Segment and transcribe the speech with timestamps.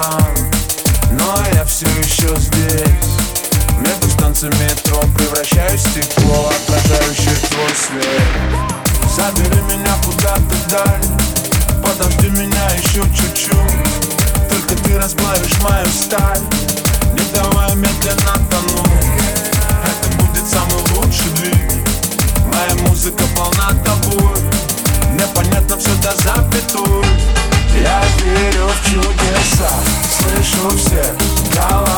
[0.00, 0.34] там.
[1.12, 3.16] Но я все еще здесь.
[3.80, 8.22] Между станциями метро превращаюсь в стекло Отражающее твой свет.
[9.16, 13.50] Забери меня куда-то даль Подожди меня еще чуть-чуть.
[14.50, 16.42] Только ты расплавишь мою сталь.
[17.14, 19.22] Не давай медленно тонуть.
[19.84, 21.72] Это будет самый лучший двиг.
[22.52, 24.38] Моя музыка полна тобой.
[25.12, 27.04] Непонятно все до запятой.
[27.80, 29.17] Я верю в чудо
[29.58, 29.68] чудеса
[30.10, 31.02] Слышу все
[31.54, 31.97] голоса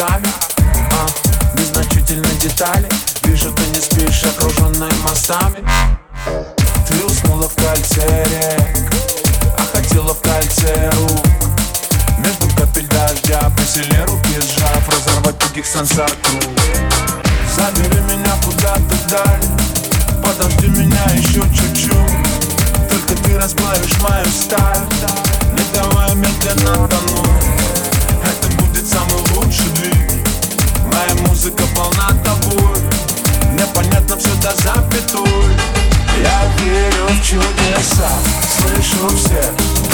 [0.00, 0.28] цветами
[0.92, 2.88] а, Незначительные детали.
[3.24, 5.58] Вижу, ты не спишь, окруженная мостами.
[6.88, 8.92] Ты уснула в кольце рек
[9.58, 11.26] А хотела в кольце рук.
[12.18, 16.42] Между капель дождя Посильнее руки сжав Разорвать тугих сансар круг.
[17.54, 20.22] Забери меня куда-то вдаль.
[20.24, 22.90] Подожди меня еще чуть-чуть.
[22.90, 24.86] Только ты расплавишь мою сталь.
[25.52, 27.29] Не давай медленно тонуть
[37.30, 38.08] чудеса.
[38.58, 39.40] Слышу все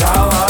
[0.01, 0.46] голоса